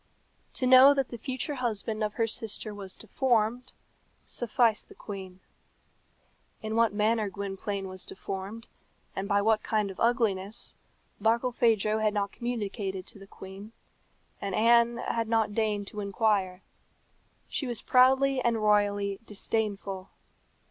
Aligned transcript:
To 0.53 0.65
know 0.65 0.95
that 0.95 1.09
the 1.09 1.17
future 1.19 1.53
husband 1.53 2.03
of 2.03 2.15
her 2.15 2.25
sister 2.25 2.73
was 2.73 2.95
deformed, 2.95 3.71
sufficed 4.25 4.89
the 4.89 4.95
queen. 4.95 5.41
In 6.63 6.75
what 6.75 6.91
manner 6.91 7.29
Gwynplaine 7.29 7.87
was 7.87 8.03
deformed, 8.03 8.67
and 9.15 9.27
by 9.27 9.43
what 9.43 9.61
kind 9.61 9.91
of 9.91 9.99
ugliness, 9.99 10.73
Barkilphedro 11.21 11.99
had 11.99 12.15
not 12.15 12.31
communicated 12.31 13.05
to 13.05 13.19
the 13.19 13.27
queen, 13.27 13.73
and 14.41 14.55
Anne 14.55 14.97
had 14.97 15.27
not 15.29 15.53
deigned 15.53 15.85
to 15.89 15.99
inquire. 16.01 16.63
She 17.47 17.67
was 17.67 17.83
proudly 17.83 18.41
and 18.43 18.57
royally 18.57 19.19
disdainful. 19.27 20.09